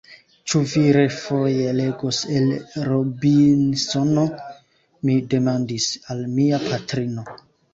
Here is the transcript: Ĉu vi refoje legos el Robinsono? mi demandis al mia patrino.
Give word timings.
Ĉu 0.51 0.59
vi 0.69 0.81
refoje 0.95 1.75
legos 1.79 2.21
el 2.39 2.49
Robinsono? 2.87 4.25
mi 5.11 5.19
demandis 5.35 5.91
al 6.15 6.25
mia 6.41 6.63
patrino. 6.69 7.29